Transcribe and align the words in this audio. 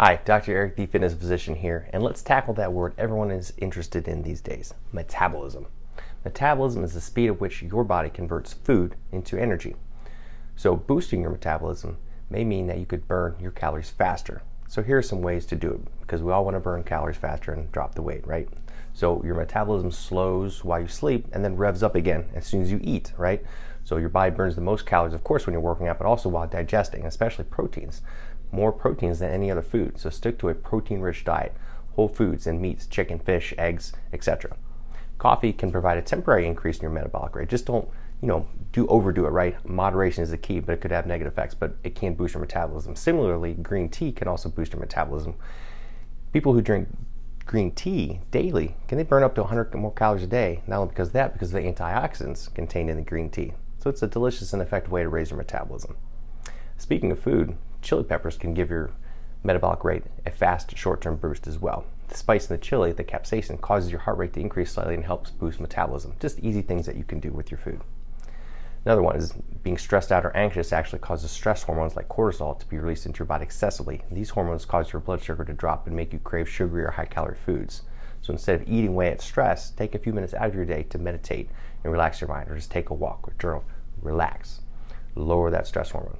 Hi, 0.00 0.20
Dr. 0.24 0.52
Eric, 0.52 0.76
the 0.76 0.86
fitness 0.86 1.12
physician 1.12 1.56
here, 1.56 1.88
and 1.92 2.04
let's 2.04 2.22
tackle 2.22 2.54
that 2.54 2.72
word 2.72 2.94
everyone 2.96 3.32
is 3.32 3.52
interested 3.58 4.06
in 4.06 4.22
these 4.22 4.40
days 4.40 4.72
metabolism. 4.92 5.66
Metabolism 6.24 6.84
is 6.84 6.94
the 6.94 7.00
speed 7.00 7.26
at 7.26 7.40
which 7.40 7.62
your 7.62 7.82
body 7.82 8.08
converts 8.08 8.52
food 8.52 8.94
into 9.10 9.36
energy. 9.36 9.74
So, 10.54 10.76
boosting 10.76 11.22
your 11.22 11.32
metabolism 11.32 11.96
may 12.30 12.44
mean 12.44 12.68
that 12.68 12.78
you 12.78 12.86
could 12.86 13.08
burn 13.08 13.34
your 13.40 13.50
calories 13.50 13.90
faster. 13.90 14.42
So, 14.68 14.84
here 14.84 14.98
are 14.98 15.02
some 15.02 15.20
ways 15.20 15.44
to 15.46 15.56
do 15.56 15.72
it 15.72 15.80
because 16.00 16.22
we 16.22 16.30
all 16.30 16.44
want 16.44 16.54
to 16.54 16.60
burn 16.60 16.84
calories 16.84 17.16
faster 17.16 17.50
and 17.52 17.72
drop 17.72 17.96
the 17.96 18.02
weight, 18.02 18.24
right? 18.24 18.48
So, 18.92 19.20
your 19.24 19.34
metabolism 19.34 19.90
slows 19.90 20.62
while 20.62 20.80
you 20.80 20.86
sleep 20.86 21.26
and 21.32 21.44
then 21.44 21.56
revs 21.56 21.82
up 21.82 21.96
again 21.96 22.26
as 22.36 22.46
soon 22.46 22.62
as 22.62 22.70
you 22.70 22.78
eat, 22.84 23.12
right? 23.16 23.44
So, 23.82 23.96
your 23.96 24.10
body 24.10 24.30
burns 24.30 24.54
the 24.54 24.60
most 24.60 24.86
calories, 24.86 25.14
of 25.14 25.24
course, 25.24 25.44
when 25.44 25.54
you're 25.54 25.60
working 25.60 25.88
out, 25.88 25.98
but 25.98 26.06
also 26.06 26.28
while 26.28 26.46
digesting, 26.46 27.04
especially 27.04 27.46
proteins. 27.46 28.00
More 28.50 28.72
proteins 28.72 29.18
than 29.18 29.30
any 29.30 29.50
other 29.50 29.62
food. 29.62 29.98
So, 29.98 30.10
stick 30.10 30.38
to 30.38 30.48
a 30.48 30.54
protein 30.54 31.00
rich 31.00 31.24
diet, 31.24 31.54
whole 31.94 32.08
foods 32.08 32.46
and 32.46 32.60
meats, 32.60 32.86
chicken, 32.86 33.18
fish, 33.18 33.52
eggs, 33.58 33.92
etc. 34.12 34.56
Coffee 35.18 35.52
can 35.52 35.72
provide 35.72 35.98
a 35.98 36.02
temporary 36.02 36.46
increase 36.46 36.76
in 36.76 36.82
your 36.82 36.92
metabolic 36.92 37.34
rate. 37.34 37.48
Just 37.48 37.66
don't, 37.66 37.88
you 38.22 38.28
know, 38.28 38.46
do 38.72 38.86
overdo 38.86 39.26
it, 39.26 39.30
right? 39.30 39.56
Moderation 39.68 40.22
is 40.22 40.30
the 40.30 40.38
key, 40.38 40.60
but 40.60 40.72
it 40.72 40.80
could 40.80 40.92
have 40.92 41.06
negative 41.06 41.32
effects, 41.32 41.54
but 41.54 41.76
it 41.82 41.96
can 41.96 42.14
boost 42.14 42.34
your 42.34 42.40
metabolism. 42.40 42.94
Similarly, 42.94 43.54
green 43.54 43.88
tea 43.88 44.12
can 44.12 44.28
also 44.28 44.48
boost 44.48 44.72
your 44.72 44.80
metabolism. 44.80 45.34
People 46.32 46.52
who 46.52 46.62
drink 46.62 46.88
green 47.46 47.72
tea 47.72 48.20
daily, 48.30 48.76
can 48.86 48.98
they 48.98 49.04
burn 49.04 49.24
up 49.24 49.34
to 49.34 49.40
100 49.40 49.74
more 49.74 49.92
calories 49.92 50.22
a 50.22 50.26
day? 50.26 50.62
Not 50.68 50.78
only 50.78 50.90
because 50.90 51.08
of 51.08 51.14
that, 51.14 51.32
because 51.32 51.52
of 51.52 51.60
the 51.60 51.72
antioxidants 51.72 52.54
contained 52.54 52.90
in 52.90 52.96
the 52.96 53.02
green 53.02 53.30
tea. 53.30 53.54
So 53.78 53.90
it's 53.90 54.02
a 54.02 54.06
delicious 54.06 54.52
and 54.52 54.62
effective 54.62 54.92
way 54.92 55.02
to 55.02 55.08
raise 55.08 55.30
your 55.30 55.38
metabolism. 55.38 55.96
Speaking 56.78 57.10
of 57.12 57.18
food, 57.18 57.56
chili 57.82 58.04
peppers 58.04 58.38
can 58.38 58.54
give 58.54 58.70
your 58.70 58.92
metabolic 59.42 59.84
rate 59.84 60.04
a 60.24 60.30
fast 60.30 60.76
short-term 60.76 61.16
boost 61.16 61.46
as 61.46 61.58
well. 61.58 61.84
The 62.08 62.16
spice 62.16 62.48
in 62.48 62.56
the 62.56 62.62
chili, 62.62 62.92
the 62.92 63.04
capsaicin, 63.04 63.60
causes 63.60 63.90
your 63.90 64.00
heart 64.00 64.16
rate 64.16 64.32
to 64.34 64.40
increase 64.40 64.72
slightly 64.72 64.94
and 64.94 65.04
helps 65.04 65.30
boost 65.30 65.60
metabolism. 65.60 66.14
Just 66.20 66.38
easy 66.38 66.62
things 66.62 66.86
that 66.86 66.96
you 66.96 67.04
can 67.04 67.20
do 67.20 67.30
with 67.32 67.50
your 67.50 67.58
food. 67.58 67.80
Another 68.84 69.02
one 69.02 69.16
is 69.16 69.34
being 69.62 69.76
stressed 69.76 70.12
out 70.12 70.24
or 70.24 70.34
anxious 70.36 70.72
actually 70.72 71.00
causes 71.00 71.30
stress 71.30 71.64
hormones 71.64 71.96
like 71.96 72.08
cortisol 72.08 72.58
to 72.58 72.66
be 72.66 72.78
released 72.78 73.06
into 73.06 73.18
your 73.18 73.26
body 73.26 73.42
excessively. 73.42 74.02
These 74.10 74.30
hormones 74.30 74.64
cause 74.64 74.92
your 74.92 75.00
blood 75.00 75.22
sugar 75.22 75.44
to 75.44 75.52
drop 75.52 75.86
and 75.86 75.96
make 75.96 76.12
you 76.12 76.20
crave 76.20 76.48
sugary 76.48 76.84
or 76.84 76.92
high 76.92 77.04
calorie 77.04 77.36
foods. 77.44 77.82
So 78.22 78.32
instead 78.32 78.60
of 78.60 78.68
eating 78.68 78.88
away 78.88 79.10
at 79.10 79.20
stress, 79.20 79.70
take 79.70 79.94
a 79.94 79.98
few 79.98 80.12
minutes 80.12 80.32
out 80.32 80.48
of 80.48 80.54
your 80.54 80.64
day 80.64 80.84
to 80.84 80.98
meditate 80.98 81.50
and 81.82 81.92
relax 81.92 82.20
your 82.20 82.28
mind, 82.28 82.48
or 82.50 82.56
just 82.56 82.70
take 82.70 82.90
a 82.90 82.94
walk 82.94 83.28
or 83.28 83.34
journal. 83.38 83.64
Relax. 84.00 84.60
Lower 85.14 85.50
that 85.50 85.66
stress 85.66 85.90
hormone. 85.90 86.18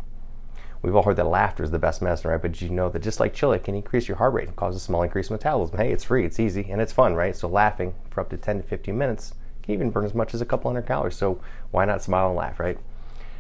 We've 0.81 0.95
all 0.95 1.03
heard 1.03 1.17
that 1.17 1.27
laughter 1.27 1.65
is 1.65 1.73
the 1.73 1.79
best 1.79 2.01
medicine, 2.03 2.31
right? 2.31 2.41
But 2.41 2.53
did 2.53 2.63
you 2.63 2.71
know 2.71 2.89
that 2.89 3.03
just 3.03 3.19
like 3.19 3.35
chili 3.35 3.57
it 3.57 3.65
can 3.65 3.75
increase 3.75 4.07
your 4.07 4.17
heart 4.17 4.33
rate 4.33 4.47
and 4.47 4.57
cause 4.57 4.77
a 4.77 4.81
small 4.81 5.03
increase 5.03 5.29
in 5.29 5.35
metabolism? 5.35 5.77
Hey, 5.77 5.93
it's 5.93 6.05
free, 6.05 6.25
it's 6.25 6.39
easy, 6.39 6.69
and 6.71 6.81
it's 6.81 6.93
fun, 6.93 7.15
right? 7.15 7.35
So 7.35 7.49
laughing 7.49 7.95
for 8.11 8.21
up 8.21 8.31
to 8.31 8.37
10 8.37 8.59
to 8.59 8.63
15 8.63 8.97
minutes 8.97 9.35
can 9.63 9.75
even 9.75 9.91
burn 9.91 10.05
as 10.05 10.15
much 10.15 10.35
as 10.35 10.41
a 10.41 10.47
couple 10.47 10.71
hundred 10.71 10.87
calories. 10.87 11.17
So 11.17 11.41
why 11.73 11.85
not 11.85 12.03
smile 12.03 12.29
and 12.29 12.37
laugh, 12.37 12.61
right? 12.61 12.79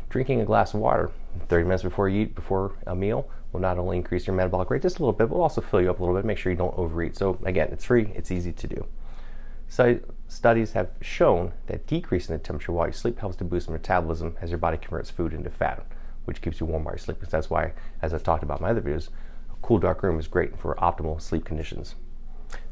Drinking 0.08 0.40
a 0.40 0.44
glass 0.44 0.74
of 0.74 0.80
water 0.80 1.10
30 1.48 1.64
minutes 1.64 1.82
before 1.84 2.08
you 2.08 2.22
eat, 2.22 2.34
before 2.34 2.74
a 2.86 2.96
meal, 2.96 3.28
will 3.52 3.60
not 3.60 3.78
only 3.78 3.96
increase 3.96 4.26
your 4.26 4.34
metabolic 4.34 4.70
rate 4.70 4.82
just 4.82 4.98
a 4.98 5.02
little 5.02 5.12
bit, 5.12 5.28
but 5.28 5.36
will 5.36 5.42
also 5.42 5.60
fill 5.60 5.80
you 5.80 5.90
up 5.90 6.00
a 6.00 6.02
little 6.02 6.16
bit. 6.16 6.24
Make 6.24 6.38
sure 6.38 6.50
you 6.50 6.58
don't 6.58 6.76
overeat. 6.76 7.16
So 7.16 7.38
again, 7.44 7.68
it's 7.70 7.84
free, 7.84 8.12
it's 8.16 8.32
easy 8.32 8.52
to 8.52 8.66
do. 8.66 8.86
So 9.68 10.00
studies 10.26 10.72
have 10.72 10.90
shown 11.00 11.52
that 11.66 11.86
decreasing 11.86 12.36
the 12.36 12.42
temperature 12.42 12.72
while 12.72 12.88
you 12.88 12.92
sleep 12.92 13.20
helps 13.20 13.36
to 13.36 13.44
boost 13.44 13.70
metabolism 13.70 14.36
as 14.40 14.50
your 14.50 14.58
body 14.58 14.78
converts 14.78 15.10
food 15.10 15.32
into 15.32 15.50
fat 15.50 15.86
which 16.28 16.42
keeps 16.42 16.60
you 16.60 16.66
warm 16.66 16.84
while 16.84 16.92
you're 16.92 16.98
sleeping. 16.98 17.24
So 17.24 17.30
that's 17.36 17.50
why, 17.50 17.72
as 18.02 18.14
I've 18.14 18.22
talked 18.22 18.42
about 18.42 18.60
in 18.60 18.64
my 18.64 18.70
other 18.70 18.82
videos, 18.82 19.08
a 19.50 19.56
cool 19.62 19.78
dark 19.78 20.02
room 20.02 20.20
is 20.20 20.28
great 20.28 20.56
for 20.56 20.74
optimal 20.76 21.20
sleep 21.20 21.44
conditions. 21.44 21.94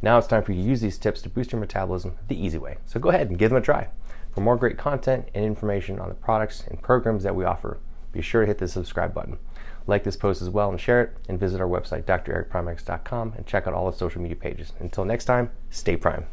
Now 0.02 0.18
it's 0.18 0.26
time 0.26 0.42
for 0.42 0.52
you 0.52 0.62
to 0.62 0.68
use 0.68 0.82
these 0.82 0.98
tips 0.98 1.22
to 1.22 1.28
boost 1.28 1.52
your 1.52 1.60
metabolism 1.60 2.16
the 2.28 2.40
easy 2.40 2.58
way. 2.58 2.76
So 2.84 3.00
go 3.00 3.08
ahead 3.08 3.30
and 3.30 3.38
give 3.38 3.50
them 3.50 3.58
a 3.58 3.64
try. 3.64 3.88
For 4.32 4.42
more 4.42 4.56
great 4.56 4.76
content 4.76 5.30
and 5.34 5.44
information 5.44 5.98
on 5.98 6.10
the 6.10 6.14
products 6.14 6.64
and 6.68 6.82
programs 6.82 7.22
that 7.22 7.34
we 7.34 7.44
offer, 7.44 7.78
be 8.12 8.20
sure 8.20 8.42
to 8.42 8.46
hit 8.46 8.58
the 8.58 8.68
subscribe 8.68 9.14
button. 9.14 9.38
Like 9.86 10.04
this 10.04 10.16
post 10.16 10.42
as 10.42 10.50
well 10.50 10.70
and 10.70 10.80
share 10.80 11.02
it, 11.02 11.16
and 11.28 11.40
visit 11.40 11.60
our 11.60 11.68
website, 11.68 12.04
drericprimex.com, 12.04 13.34
and 13.36 13.46
check 13.46 13.66
out 13.66 13.74
all 13.74 13.90
the 13.90 13.96
social 13.96 14.20
media 14.20 14.36
pages. 14.36 14.72
Until 14.80 15.04
next 15.04 15.26
time, 15.26 15.50
stay 15.70 15.96
prime. 15.96 16.26